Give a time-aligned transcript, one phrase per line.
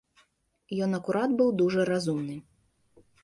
[0.85, 2.39] Ён акурат быў дужа разумны.